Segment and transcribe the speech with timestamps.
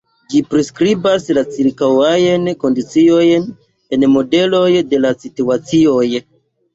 [0.33, 3.45] Ĝi priskribas la ĉirkaŭajn kondiĉojn
[3.99, 4.63] en modeloj
[4.95, 6.07] de la situacioj.